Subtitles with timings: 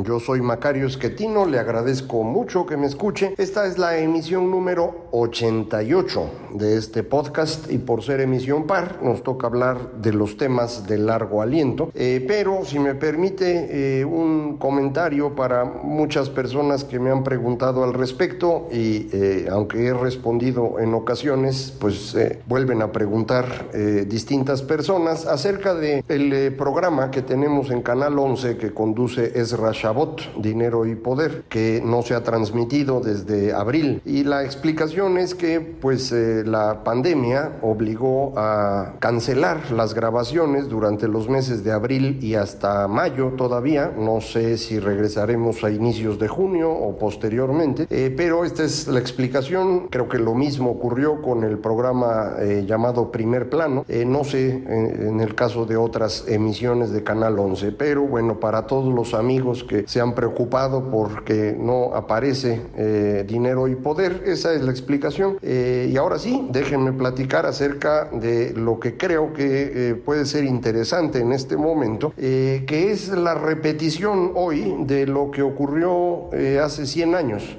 [0.00, 3.34] Yo soy Macario Esquetino, le agradezco mucho que me escuche.
[3.36, 9.22] Esta es la emisión número 88 de este podcast y por ser emisión par nos
[9.22, 11.90] toca hablar de los temas de largo aliento.
[11.94, 17.84] Eh, pero si me permite eh, un comentario para muchas personas que me han preguntado
[17.84, 23.70] al respecto y eh, aunque he respondido en ocasiones, pues vuelven a preguntar
[24.06, 30.20] distintas personas acerca del de programa que tenemos en Canal 11 que conduce Esra Chabot,
[30.40, 34.00] Dinero y Poder, que no se ha transmitido desde abril.
[34.04, 41.08] Y la explicación es que pues eh, la pandemia obligó a cancelar las grabaciones durante
[41.08, 43.92] los meses de abril y hasta mayo todavía.
[43.98, 49.00] No sé si regresaremos a inicios de junio o posteriormente, eh, pero esta es la
[49.00, 49.88] explicación.
[49.88, 53.84] Creo que lo mismo ocurrió con el programa eh, llamado Primer Plano.
[53.88, 58.68] no sé en, en el caso de otras emisiones de Canal 11, pero bueno, para
[58.68, 64.22] todos los amigos que se han preocupado porque no aparece eh, dinero y poder.
[64.26, 65.38] Esa es la explicación.
[65.42, 70.44] Eh, y ahora sí, déjenme platicar acerca de lo que creo que eh, puede ser
[70.44, 76.30] interesante en este momento, que es la repetición hoy de lo que ocurrió
[76.62, 77.58] hace 100 años.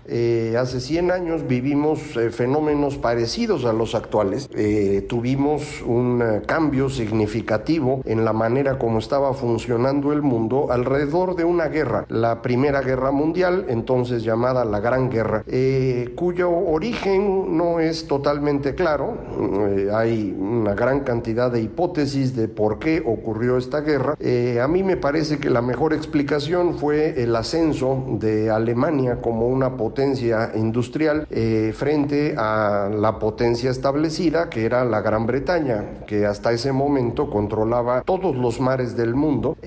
[0.60, 2.00] hace 100 años vivimos
[2.32, 4.50] fenómenos parecidos a los actuales.
[5.08, 11.68] tuvimos un cambio significativo en la manera como estaba funcionando el mundo alrededor de una
[11.68, 18.08] guerra la Primera Guerra Mundial, entonces llamada la Gran Guerra, eh, cuyo origen no es
[18.08, 19.18] totalmente claro.
[19.70, 24.16] Eh, hay una gran cantidad de hipótesis de por qué ocurrió esta guerra.
[24.20, 29.48] Eh, a mí me parece que la mejor explicación fue el ascenso de Alemania como
[29.48, 31.28] una potencia industrial
[31.74, 38.02] frente a la potencia establecida que era la Gran Bretaña, que hasta ese momento controlaba
[38.02, 39.58] todos los mares del mundo,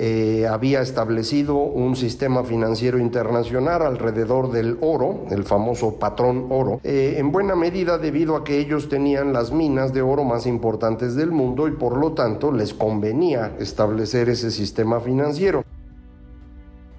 [0.48, 7.32] había establecido un sistema financiero internacional alrededor del oro, el famoso patrón oro, eh, en
[7.32, 11.68] buena medida debido a que ellos tenían las minas de oro más importantes del mundo
[11.68, 15.64] y por lo tanto les convenía establecer ese sistema financiero.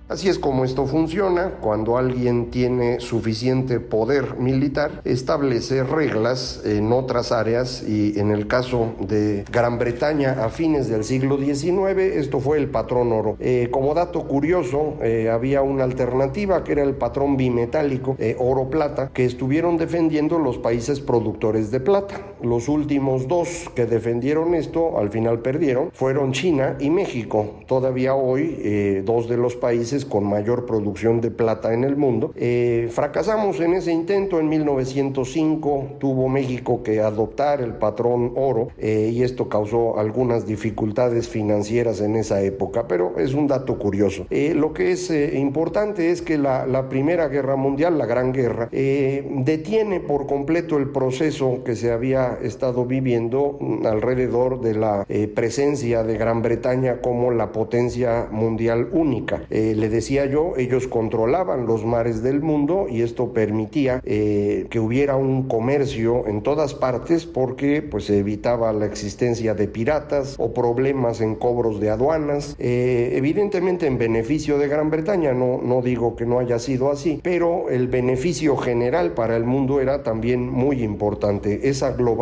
[0.10, 1.56] Así es como esto funciona.
[1.60, 8.94] Cuando alguien tiene suficiente poder militar, establece reglas en otras áreas y en el caso
[9.02, 13.36] de Gran Bretaña a fines del siglo XIX, esto fue el patrón oro.
[13.42, 19.12] Eh, como dato curioso, eh, había una alternativa que era el patrón bimetálico, eh, oro-plata,
[19.14, 22.22] que estuvieron defendiendo los países productores de plata.
[22.42, 27.56] Los últimos dos que defendieron esto, al final perdieron, fueron China y México.
[27.68, 32.32] Todavía hoy, dos de los países con mayor producción de plata en el mundo.
[32.36, 39.12] Eh, fracasamos en ese intento en 1905, tuvo México que adoptar el patrón oro eh,
[39.14, 44.26] y esto causó algunas dificultades financieras en esa época, pero es un dato curioso.
[44.30, 50.00] Eh, lo que es importante es que la, Primera Guerra Mundial, la Gran Guerra, detiene
[50.00, 55.06] por completo el proceso que se había estado viviendo alrededor de la
[55.36, 59.42] presencia de Gran Bretaña como la potencia mundial única.
[59.50, 65.16] Le decía yo, ellos controlaban los mares del mundo y esto permitía eh, que hubiera
[65.16, 71.22] un comercio en todas partes porque pues se evitaba la existencia de piratas o problemas
[71.22, 76.26] en cobros de aduanas, eh, evidentemente en beneficio de Gran Bretaña, no, no digo que
[76.26, 81.70] no haya sido así, pero el beneficio general para el mundo era también muy importante.
[81.70, 82.17] Esa globalización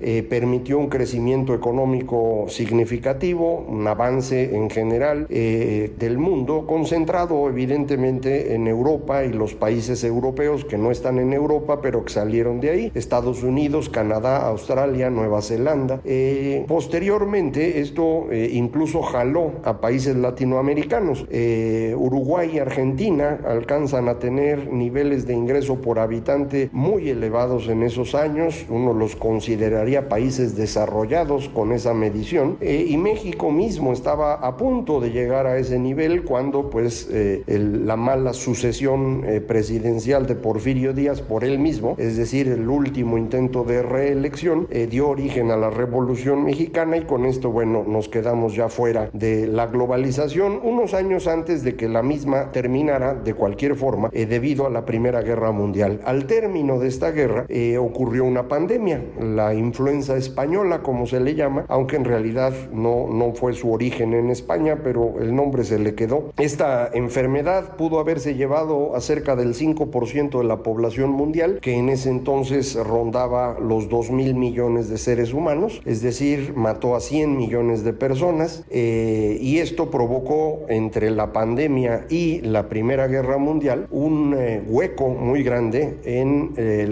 [0.00, 8.54] eh, permitió un crecimiento económico significativo, un avance en general del mundo con concentrado evidentemente
[8.54, 12.70] en Europa y los países europeos que no están en Europa, pero que salieron de
[12.70, 16.00] ahí, Estados Unidos, Canadá, Australia, Nueva Zelanda.
[16.04, 21.26] Eh, posteriormente, esto eh, incluso jaló a países latinoamericanos.
[21.30, 27.82] Eh, Uruguay y Argentina alcanzan a tener niveles de ingreso por habitante muy elevados en
[27.82, 28.64] esos años.
[28.70, 32.58] Uno los consideraría países desarrollados con esa medición.
[32.60, 37.08] y México mismo estaba a punto de llegar a ese nivel cuando pues
[37.46, 43.64] la mala sucesión presidencial de Porfirio Díaz por él mismo, es decir, el último intento
[43.64, 48.68] de reelección, dio origen a la Revolución Mexicana y con esto, bueno, nos quedamos ya
[48.68, 54.10] fuera de la globalización unos años antes de que la misma terminara de cualquier forma
[54.12, 56.00] eh, debido a la Primera Guerra Mundial.
[56.04, 61.34] Al término de esta guerra eh, ocurrió una pandemia, la influenza española como se le
[61.34, 65.78] llama, aunque en realidad no, no fue su origen en España, pero el nombre se
[65.78, 66.32] le quedó.
[66.38, 71.88] Esta enfermedad pudo haberse llevado a cerca del 5% de la población mundial, que en
[71.88, 77.36] ese entonces rondaba los 2 mil millones de seres humanos, es decir, mató a 100
[77.36, 83.86] millones de personas eh, y esto provocó entre la pandemia y la Primera Guerra Mundial
[83.90, 86.86] un eh, hueco muy grande en eh,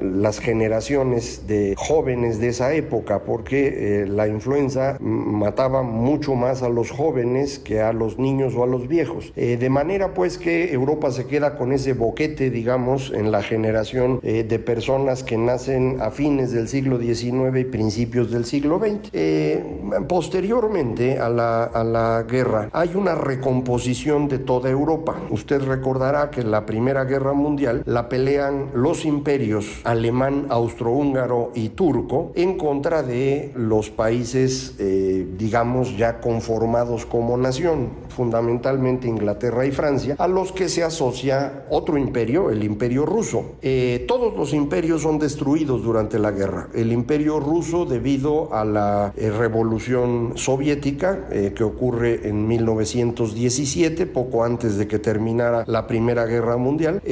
[0.00, 6.90] las generaciones de jóvenes de esa época porque la influenza mataba mucho más a los
[6.90, 9.32] jóvenes que a los niños o a los viejos.
[9.34, 14.58] de manera pues que Europa se queda con ese boquete, digamos, en la generación de
[14.58, 19.10] personas que nacen a fines del siglo XIX y principios del siglo XX.
[19.12, 19.62] Eh,
[20.08, 25.16] posteriormente a la, a la guerra hay una recomposición de toda Europa.
[25.30, 32.32] Usted recordará que la Primera Guerra Mundial la pelean los imperios alemán, austrohúngaro y turco
[32.34, 40.14] en contra de los países, eh, digamos, ya conformados como nación, fundamentalmente Inglaterra y Francia,
[40.18, 43.56] a los que se asocia otro imperio, el imperio ruso.
[43.62, 46.68] Eh, todos los imperios son destruidos durante la guerra.
[46.74, 54.76] El imperio ruso debido a la eh, revolución soviética que ocurre en 1917, poco antes
[54.76, 57.02] de que terminara la Primera Guerra Mundial.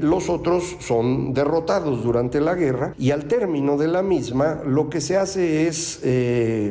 [0.00, 5.00] Los otros son derrotados durante la guerra y al término de la misma lo que
[5.00, 6.00] se hace es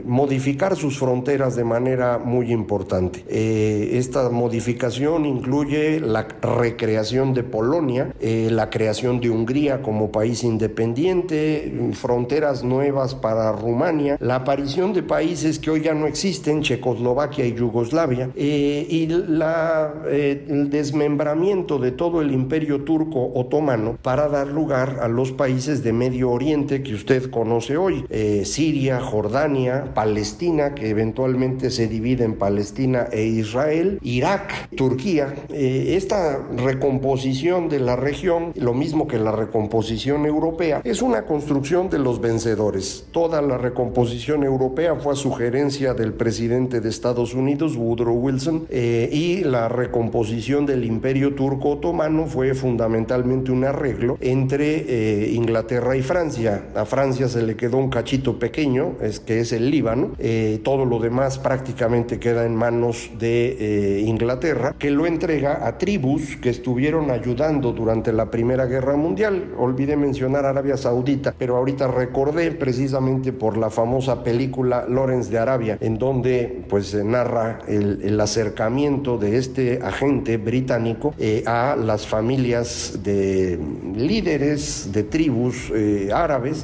[0.06, 3.24] modificar sus fronteras de manera muy importante.
[3.30, 12.64] esta modificación incluye la recreación de Polonia, la creación de Hungría como país independiente, fronteras
[12.64, 18.30] nuevas para Rumania, la aparición de países que hoy ya no existen, Checoslovaquia y Yugoslavia,
[18.36, 25.08] eh, y eh, el desmembramiento de todo el imperio turco otomano para dar lugar a
[25.08, 31.70] los países de Medio Oriente que usted conoce hoy, eh, Siria, Jordania, Palestina, que eventualmente
[31.72, 35.34] se divide en Palestina e Israel, Irak, Turquía.
[35.50, 42.00] esta recomposición de la región, lo mismo que la recomposición europea, es una construcción de
[42.00, 43.08] los vencedores.
[43.12, 49.10] Toda la recomposición europea fue a sugerencia del presidente de Estados Unidos, Woodrow Wilson, eh,
[49.12, 56.02] y la recomposición del imperio turco otomano fue fundamentalmente un arreglo entre eh, Inglaterra y
[56.02, 56.49] Francia.
[56.76, 60.12] A Francia se le quedó un cachito pequeño, es, que es el Líbano.
[60.20, 66.38] Eh, todo lo demás prácticamente queda en manos de Inglaterra, que lo entrega a tribus
[66.38, 69.54] que estuvieron ayudando durante la Primera Guerra Mundial.
[69.58, 75.78] Olvidé mencionar Arabia Saudita, pero ahorita recordé precisamente por la famosa película Lawrence de Arabia,
[75.80, 83.00] en donde pues se narra el, acercamiento de este agente británico eh, a las familias
[83.02, 83.58] de
[83.96, 86.10] líderes de tribus eh,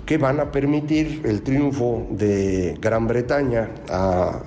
[0.06, 3.70] que van a permitir el triunfo de Gran Bretaña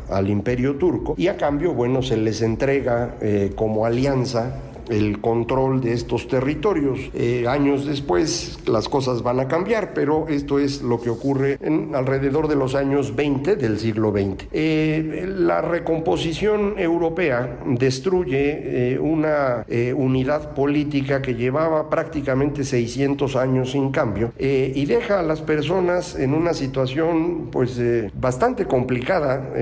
[0.08, 1.14] al imperio turco.
[1.16, 6.98] Y a cambio, bueno, se les entrega eh, como alianza el control de estos territorios.
[7.14, 11.94] Eh, años después las cosas van a cambiar, pero esto es lo que ocurre en
[11.94, 14.46] alrededor de los años 20 del siglo XX.
[14.52, 19.64] Eh, la recomposición europea destruye eh, una
[19.96, 26.34] unidad política que llevaba prácticamente 600 años sin cambio y deja a las personas en
[26.34, 27.80] una situación pues
[28.14, 29.52] bastante complicada.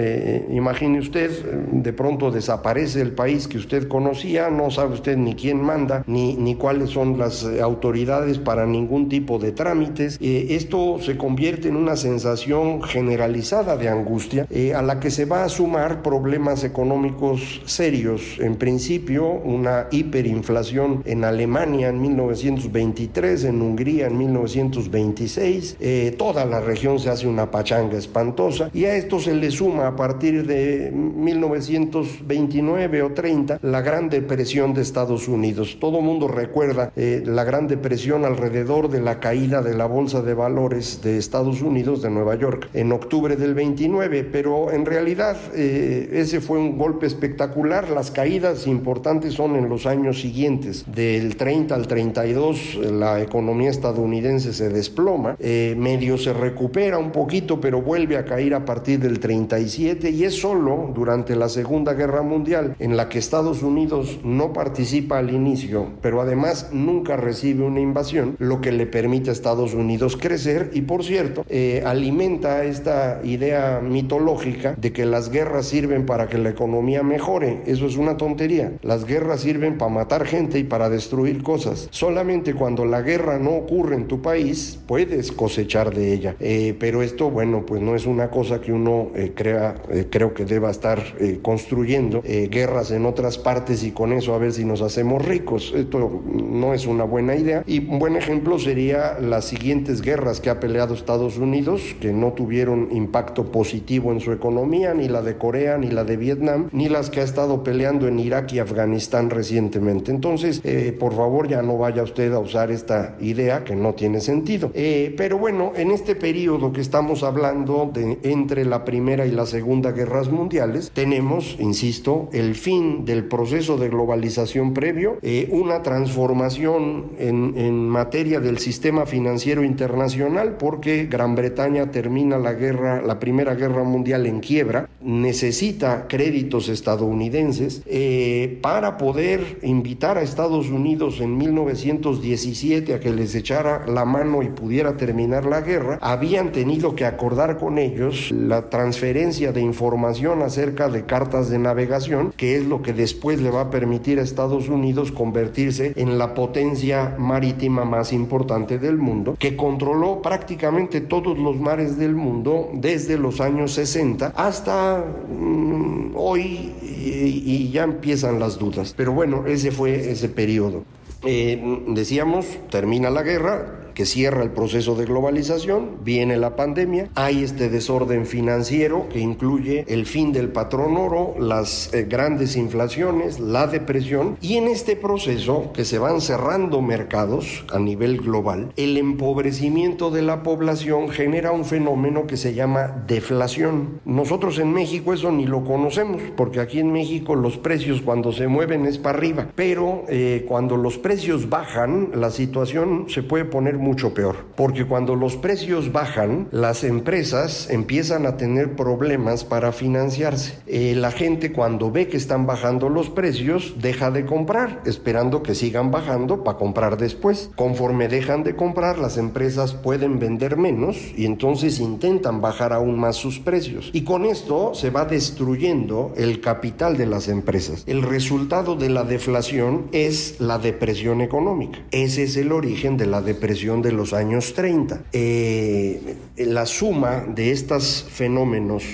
[0.51, 1.31] imagine usted,
[1.73, 6.05] de pronto desaparece el país que usted conocía, no sabe usted usted ni quién manda,
[6.07, 10.19] ni, ni cuáles son las eh, autoridades para ningún tipo de trámites.
[10.21, 15.45] Eh, esto se convierte en una sensación generalizada de angustia a la que se va
[15.45, 18.39] a sumar problemas económicos serios.
[18.39, 25.77] En principio, una hiperinflación en Alemania en 1923, en Hungría en 1926.
[26.17, 29.97] toda la región se hace una pachanga espantosa y a esto se le suma a
[29.97, 35.79] partir de 1929 o 30 la Gran Depresión de Estados Unidos.
[35.81, 40.35] Todo mundo recuerda eh, la Gran Depresión alrededor de la caída de la Bolsa de
[40.35, 46.11] Valores de Estados Unidos, de Nueva York, en octubre del 29, pero en realidad eh,
[46.13, 47.89] ese fue un golpe espectacular.
[47.89, 50.85] Las caídas importantes son en los años siguientes.
[50.93, 57.61] Del 30 al 32 la economía estadounidense se desploma, eh, medio se recupera un poquito,
[57.61, 62.23] pero vuelve a caer a partir del 37 y es solo durante la Segunda Guerra
[62.23, 64.53] Mundial en la que Estados Unidos no
[64.97, 69.75] participa al inicio, pero además nunca recibe una invasión, lo que le permite a Estados
[69.75, 76.07] Unidos crecer y por cierto eh, alimenta esta idea mitológica de que las guerras sirven
[76.07, 77.63] para que la economía mejore.
[77.67, 78.73] Eso es una tontería.
[78.83, 81.89] Las guerras sirven para matar gente y para destruir cosas.
[81.91, 86.37] Solamente cuando la guerra no ocurre en tu país puedes cosechar de ella.
[86.41, 89.75] Eh, pero esto, bueno, pues no es una cosa que uno eh, crea,
[90.11, 91.03] creo que deba estar
[91.43, 95.73] construyendo guerras en otras partes y con eso a ver si nos hacemos ricos.
[95.75, 97.63] Esto no es una buena idea.
[97.67, 102.33] Y un buen ejemplo sería las siguientes guerras que ha peleado Estados Unidos, que no
[102.33, 106.89] tuvieron impacto positivo en su economía, ni la de Corea, ni la de Vietnam, ni
[106.89, 110.11] las que ha estado peleando en Irak y Afganistán recientemente.
[110.11, 114.21] Entonces, eh, por favor, ya no vaya usted a usar esta idea que no tiene
[114.21, 114.71] sentido.
[114.75, 119.47] Eh, pero bueno, en este periodo que estamos hablando de entre la Primera y la
[119.47, 127.13] Segunda Guerras Mundiales, tenemos, insisto, el fin del proceso de globalización previo, eh, una transformación
[127.19, 133.55] en, en, materia del sistema financiero internacional, porque Gran Bretaña termina la guerra, la Primera
[133.55, 141.37] Guerra Mundial en quiebra, necesita créditos estadounidenses eh, para poder invitar a Estados Unidos en
[141.37, 147.05] 1917 a que les echara la mano y pudiera terminar la guerra, habían tenido que
[147.05, 152.83] acordar con ellos la transferencia de información acerca de cartas de navegación, que es lo
[152.83, 158.13] que después le va a permitir a Estados Unidos convertirse en la potencia marítima más
[158.13, 164.33] importante del mundo, que controló prácticamente todos los mares del mundo desde los años 60
[164.35, 168.95] hasta mm, hoy y, ya empiezan las dudas.
[168.97, 170.83] Pero bueno, ese fue ese periodo.
[171.27, 177.43] Eh, decíamos, termina la guerra, que cierra el proceso de globalización, viene la pandemia, hay
[177.43, 183.67] este desorden financiero que incluye el fin del patrón oro, las eh, grandes inflaciones, la
[183.67, 190.11] depresión y en este proceso que se van cerrando mercados a nivel global, el empobrecimiento
[190.11, 194.03] de la población genera un fenómeno que se llama deflación.
[194.05, 198.47] Nosotros en México eso ni lo conocemos porque aquí en México los precios cuando se
[198.47, 201.16] mueven es para arriba, pero eh, cuando los precios
[201.49, 207.69] bajan la situación se puede poner mucho peor, porque cuando los precios bajan, las empresas
[207.71, 210.59] empiezan a tener problemas para financiarse.
[210.67, 215.55] Eh, la gente cuando ve que están bajando los precios, deja de comprar, esperando que
[215.55, 217.51] sigan bajando para comprar después.
[217.57, 223.17] Conforme dejan de comprar, las empresas pueden vender menos y entonces intentan bajar aún más
[223.17, 223.91] sus precios.
[223.93, 227.85] Y con esto se va destruyendo el capital de las empresas.
[227.87, 231.79] El resultado de la deflación es la depresión económica.
[231.91, 235.03] Ese es el origen de la depresión de los años 30.
[235.13, 238.85] Eh, la suma de estos fenómenos,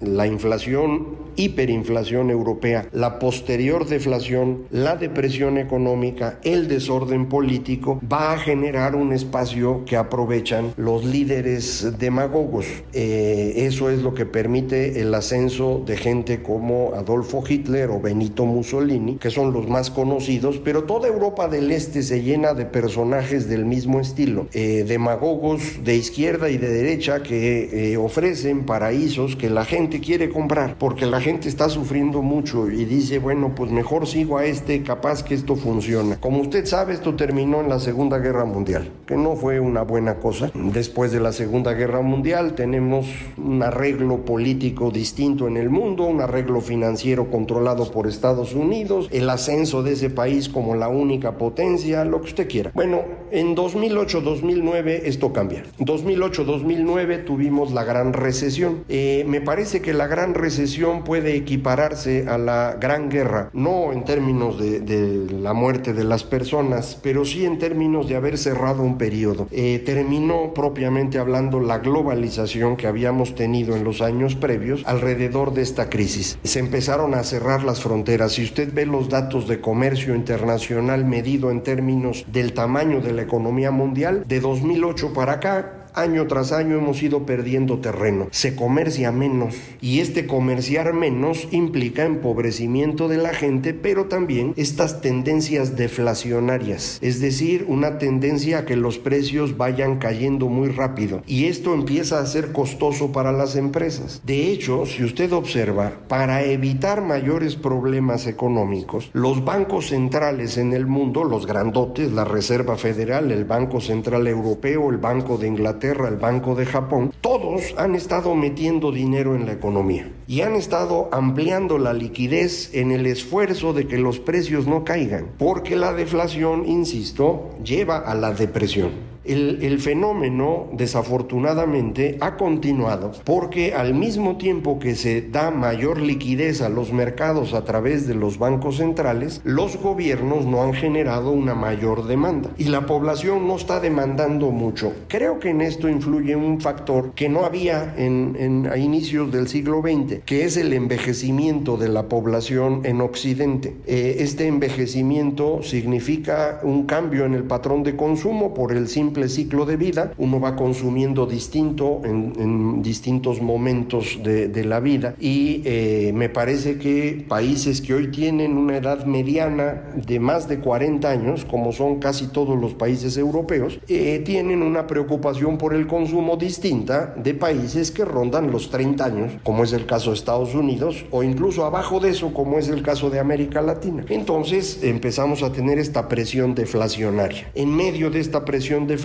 [0.00, 8.38] la inflación hiperinflación europea, la posterior deflación, la depresión económica, el desorden político, va a
[8.38, 12.66] generar un espacio que aprovechan los líderes demagogos.
[12.92, 18.44] Eh, eso es lo que permite el ascenso de gente como Adolfo Hitler o Benito
[18.44, 23.48] Mussolini, que son los más conocidos, pero toda Europa del Este se llena de personajes
[23.48, 29.48] del mismo estilo, eh, demagogos de izquierda y de derecha que eh, ofrecen paraísos que
[29.48, 34.06] la gente quiere comprar, porque la gente está sufriendo mucho y dice, bueno, pues mejor
[34.06, 36.18] sigo a este, capaz que esto funciona.
[36.20, 40.16] Como usted sabe, esto terminó en la Segunda Guerra Mundial, que no fue una buena
[40.16, 40.50] cosa.
[40.54, 43.06] Después de la Segunda Guerra Mundial tenemos
[43.36, 49.28] un arreglo político distinto en el mundo, un arreglo financiero controlado por Estados Unidos, el
[49.30, 52.70] ascenso de ese país como la única potencia, lo que usted quiera.
[52.74, 55.62] Bueno, en 2008-2009 esto cambia.
[55.78, 58.84] 2008-2009 tuvimos la gran recesión.
[58.88, 63.92] Eh, me parece que la gran recesión puede puede equipararse a la Gran Guerra, no
[63.92, 68.82] en términos de, la muerte de las personas, pero sí en términos de haber cerrado
[68.82, 69.46] un periodo.
[69.50, 75.60] Eh, terminó propiamente hablando la globalización que habíamos tenido en los años previos alrededor de
[75.60, 76.38] esta crisis.
[76.42, 78.32] Se empezaron a cerrar las fronteras.
[78.32, 83.20] Si usted ve los datos de comercio internacional medido en términos del tamaño de la
[83.20, 88.28] economía mundial, de 2008 para acá, año tras año hemos ido perdiendo terreno.
[88.30, 95.00] Se comercia menos y este comerciar menos implica empobrecimiento de la gente, pero también estas
[95.00, 101.46] tendencias deflacionarias, es decir, una tendencia a que los precios vayan cayendo muy rápido y
[101.46, 104.22] esto empieza a ser costoso para las empresas.
[104.24, 110.86] De hecho, si usted observa, para evitar mayores problemas económicos, los bancos centrales en el
[110.86, 116.16] mundo, los grandotes, la Reserva Federal, el Banco Central Europeo, el Banco de Inglaterra, el
[116.16, 121.78] Banco de Japón, todos han estado metiendo dinero en la economía y han estado ampliando
[121.78, 127.50] la liquidez en el esfuerzo de que los precios no caigan, porque la deflación, insisto,
[127.64, 129.09] lleva a la depresión.
[129.22, 136.70] El, fenómeno, desafortunadamente, ha continuado porque al mismo tiempo que se da mayor liquidez a
[136.70, 142.06] los mercados a través de los bancos centrales, los gobiernos no han generado una mayor
[142.06, 144.92] demanda y la población no está demandando mucho.
[145.08, 149.82] Creo que en esto influye un factor que no había en, a inicios del siglo
[149.82, 153.76] XX, que es el envejecimiento de la población en Occidente.
[153.86, 159.66] Eh, este envejecimiento significa un cambio en el patrón de consumo por el simple ciclo
[159.66, 166.28] de vida, uno va consumiendo distinto en, distintos momentos de, la vida y eh, me
[166.28, 171.72] parece que países que hoy tienen una edad mediana de más de 40 años, como
[171.72, 177.34] son casi todos los países europeos, eh, tienen una preocupación por el consumo distinta de
[177.34, 181.64] países que rondan los 30 años, como es el caso de Estados Unidos, o incluso
[181.64, 184.04] abajo de eso, como es el caso de América Latina.
[184.08, 187.50] Entonces empezamos a tener esta presión deflacionaria.
[187.54, 188.99] En medio de esta presión deflacionaria,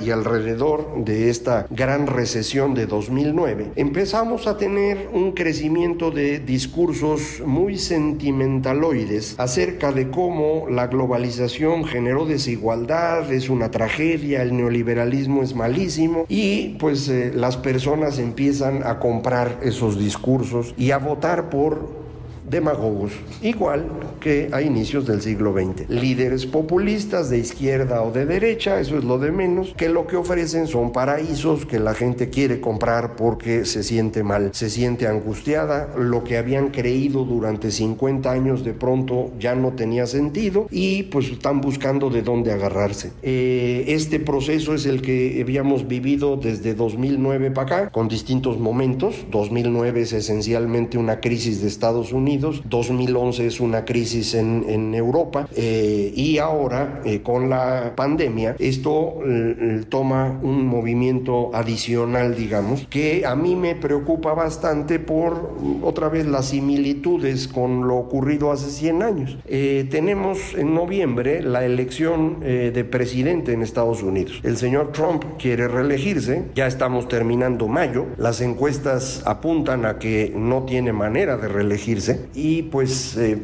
[0.00, 7.42] y alrededor de esta gran recesión de 2009, empezamos a tener un crecimiento de discursos
[7.44, 15.54] muy sentimentaloides acerca de cómo la globalización generó desigualdad, es una tragedia, el neoliberalismo es
[15.54, 22.09] malísimo y pues eh, las personas empiezan a comprar esos discursos y a votar por
[22.50, 23.86] demagogos, igual
[24.20, 25.88] que a inicios del siglo XX.
[25.88, 30.16] Líderes populistas de izquierda o de derecha, eso es lo de menos, que lo que
[30.16, 35.94] ofrecen son paraísos que la gente quiere comprar porque se siente mal, se siente angustiada,
[35.96, 41.30] lo que habían creído durante 50 años de pronto ya no tenía sentido y pues
[41.30, 43.12] están buscando de dónde agarrarse.
[43.22, 49.14] Eh, este proceso es el que habíamos vivido desde 2009 para acá, con distintos momentos.
[49.30, 56.12] 2009 es esencialmente una crisis de Estados Unidos, 2011 es una crisis en, Europa eh,
[56.14, 63.36] y ahora eh, con la pandemia esto eh, toma un movimiento adicional, digamos, que a
[63.36, 69.38] mí me preocupa bastante por otra vez las similitudes con lo ocurrido hace 100 años.
[69.46, 74.40] tenemos en noviembre la elección de presidente en Estados Unidos.
[74.42, 80.64] El señor Trump quiere reelegirse, ya estamos terminando mayo, las encuestas apuntan a que no
[80.64, 83.38] tiene manera de reelegirse y pues eh,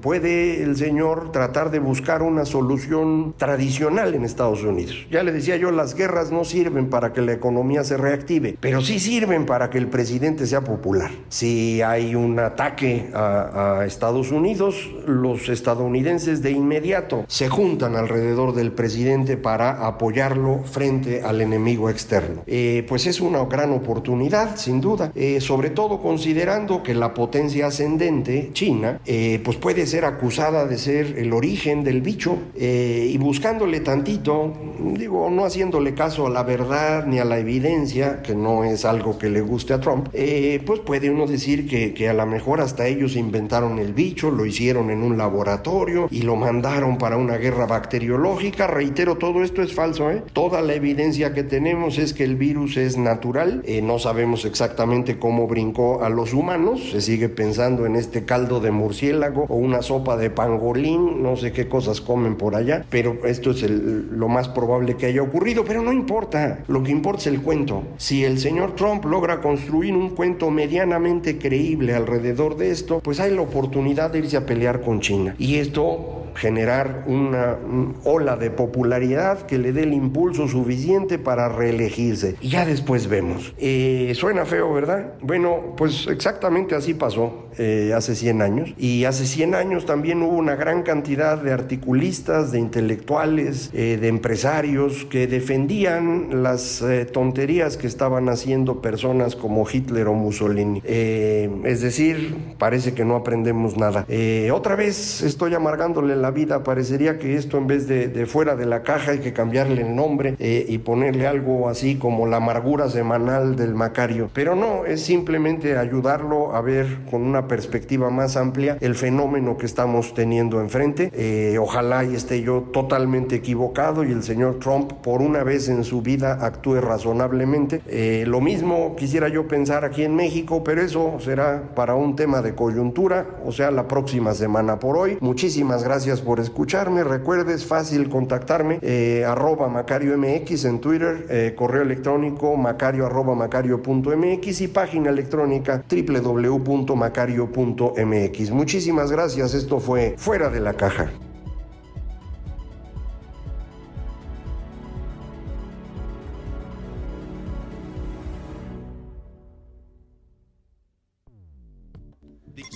[0.00, 5.06] puede el señor tratar de buscar una solución tradicional en Estados Unidos.
[5.10, 8.80] Ya le decía yo, las guerras no sirven para que la economía se reactive, pero
[8.80, 11.10] sí sirven para que el presidente sea popular.
[11.28, 18.72] Si hay un ataque a, Estados Unidos, los estadounidenses de inmediato se juntan alrededor del
[18.72, 22.42] presidente para apoyarlo frente al enemigo externo.
[22.46, 27.66] Eh, pues es una gran oportunidad, sin duda, eh, sobre todo considerando que la potencia
[27.66, 28.11] ascendente
[28.52, 33.80] China, eh, pues puede ser acusada de ser el origen del bicho eh, y buscándole
[33.80, 34.52] tantito,
[34.96, 39.18] digo, no haciéndole caso a la verdad ni a la evidencia, que no es algo
[39.18, 42.86] que le guste a Trump, eh, pues puede uno decir que, a lo mejor hasta
[42.86, 47.66] ellos inventaron el bicho, lo hicieron en un laboratorio y lo mandaron para una guerra
[47.66, 48.66] bacteriológica.
[48.66, 50.10] Reitero, todo esto es falso.
[50.32, 55.46] Toda la evidencia que tenemos es que el virus es natural, no sabemos exactamente cómo
[55.46, 60.16] brincó a los humanos, se sigue pensando en este caldo de murciélago o una sopa
[60.16, 64.96] de pangolín, no sé qué cosas comen por allá, pero esto es lo más probable
[64.96, 67.84] que haya ocurrido, pero no importa, lo que importa es el cuento.
[67.96, 73.34] Si el señor Trump logra construir un cuento medianamente creíble alrededor de esto, pues hay
[73.34, 75.34] la oportunidad de irse a pelear con China.
[75.38, 77.56] Y esto generar una
[78.04, 82.36] ola de popularidad que le dé el impulso suficiente para reelegirse.
[82.40, 83.54] Y ya después vemos.
[83.58, 85.14] Eh, suena feo, ¿verdad?
[85.20, 88.74] Bueno, pues exactamente así pasó eh, hace 100 años.
[88.78, 94.08] Y hace 100 años también hubo una gran cantidad de articulistas, de intelectuales, eh, de
[94.08, 100.82] empresarios que defendían las tonterías que estaban haciendo personas como Hitler o Mussolini.
[100.84, 104.06] es decir, parece que no aprendemos nada.
[104.52, 106.62] otra vez estoy amargándole la vida.
[106.62, 110.36] Parecería que esto en vez de, fuera de la caja hay que cambiarle el nombre
[110.38, 114.30] y ponerle algo así como la amargura semanal del Macario.
[114.32, 119.66] Pero no, es simplemente ayudarlo a ver con una perspectiva más amplia el fenómeno que
[119.66, 121.10] estamos teniendo enfrente.
[121.14, 125.84] Eh, ojalá y esté yo totalmente equivocado y el señor Trump por una vez en
[125.84, 127.82] su vida actúe razonablemente.
[127.86, 132.42] Eh, lo mismo quisiera yo pensar aquí en México, pero eso será para un tema
[132.42, 135.18] de coyuntura, o sea, la próxima semana por hoy.
[135.20, 137.04] Muchísimas gracias por escucharme.
[137.04, 144.68] Recuerdes, fácil contactarme, eh, arroba Macario MX en Twitter, correo electrónico macario arroba macario.mx y
[144.68, 148.50] página electrónica www.macario.mx.
[148.50, 151.10] Muchísimas gracias, esto fue Fuera de la Caja.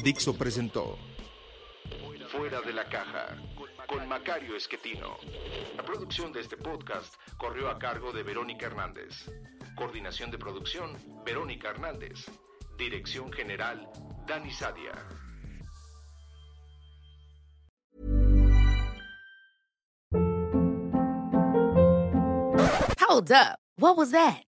[0.07, 0.94] Dixo presentó
[2.37, 3.35] Fuera de la Caja
[3.87, 5.16] con Macario Esquetino.
[5.75, 9.31] La producción de este podcast corrió a cargo de Verónica Hernández.
[9.75, 12.27] Coordinación de producción, Verónica Hernández.
[12.77, 13.88] Dirección General,
[14.27, 14.92] Dani Sadia.
[23.01, 23.59] Hold up.
[23.79, 24.45] What was that?